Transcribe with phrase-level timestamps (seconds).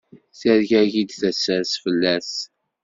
[0.39, 2.33] Tergagi-d tasa-s fell-as.